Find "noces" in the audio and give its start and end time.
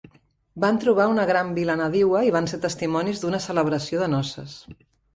4.19-4.61